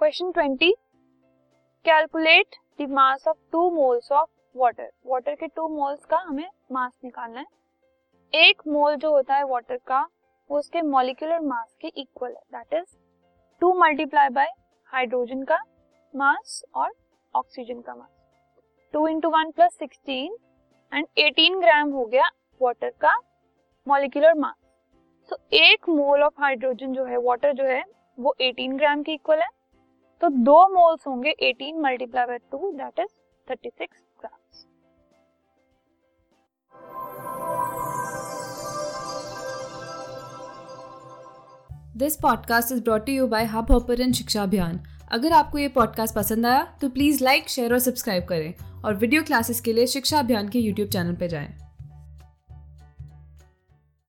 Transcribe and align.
Question 0.00 0.30
twenty. 0.32 0.72
Calculate 1.84 2.46
the 2.80 2.86
mass 2.90 3.28
of 3.28 3.36
two 3.52 3.70
moles 3.70 4.12
of 4.12 4.30
water. 4.56 4.90
Water 5.06 5.34
के 5.34 5.46
two 5.46 5.68
moles 5.68 6.04
का 6.04 6.16
हमें 6.16 6.48
मास 6.72 6.92
निकालना 7.04 7.40
है। 7.40 7.46
एक 8.32 8.62
मोल 8.68 8.96
जो 8.96 9.10
होता 9.10 9.34
है 9.34 9.44
वाटर 9.44 9.76
का, 9.76 10.00
वो 10.50 10.58
उसके 10.58 10.82
मॉलिक्यूलर 10.82 11.40
मास 11.40 11.76
के 11.80 11.88
इक्वल 11.88 12.28
है। 12.28 12.42
That 12.54 12.74
is 12.74 12.96
two 13.60 13.72
multiply 13.74 14.28
by 14.28 14.52
hydrogen 14.84 15.42
का 15.42 15.58
मास 16.16 16.64
और 16.74 16.92
ऑक्सीजन 17.34 17.80
का 17.80 17.94
mass. 17.94 18.16
Two 18.92 19.08
into 19.08 19.30
one 19.30 19.50
plus 19.50 19.78
sixteen 19.78 20.36
and 20.94 21.06
eighteen 21.18 21.60
gram 21.60 21.90
हो 21.90 22.04
गया 22.04 22.30
वाटर 22.62 22.90
का 22.90 23.16
मॉलिक्यूलर 23.88 24.34
मास। 24.34 24.56
तो 25.30 25.36
एक 25.52 25.88
मोल 25.88 26.22
ऑफ़ 26.22 26.40
हाइड्रोजन 26.40 26.92
जो 26.92 27.04
है 27.04 27.16
वाटर 27.16 27.52
जो 27.52 27.64
है, 27.64 27.84
वो 28.20 28.34
18 28.40 28.78
ग्राम 28.78 29.02
के 29.02 29.12
इक्वल 29.12 29.38
है। 29.38 29.59
तो 30.20 30.28
दो 30.28 30.68
मोल्स 30.68 31.06
होंगे 31.06 31.34
18 31.42 31.80
multiply 31.82 32.26
by 32.26 32.38
two 32.38 32.70
that 32.72 32.98
is 32.98 33.08
36 33.52 33.86
grams 34.20 34.66
this 41.96 42.16
podcast 42.16 42.72
is 42.72 42.82
brought 42.82 43.08
you 43.08 43.26
by 43.26 43.44
hub 43.44 43.72
hopper 43.72 44.12
शिक्षा 44.12 44.42
अभियान 44.42 44.80
अगर 45.12 45.32
आपको 45.32 45.58
ये 45.58 45.68
पॉडकास्ट 45.68 46.14
पसंद 46.14 46.46
आया 46.46 46.78
तो 46.80 46.88
प्लीज़ 46.88 47.24
लाइक 47.24 47.48
शेयर 47.48 47.72
और 47.72 47.78
सब्सक्राइब 47.78 48.24
करें 48.24 48.54
और 48.84 48.94
वीडियो 48.94 49.22
क्लासेस 49.22 49.60
के 49.60 49.72
लिए 49.72 49.86
शिक्षा 49.86 50.18
अभियान 50.18 50.48
के 50.48 50.58
यूट्यूब 50.58 50.88
चैनल 50.88 51.14
पर 51.14 51.26
जाएँ। 51.26 51.59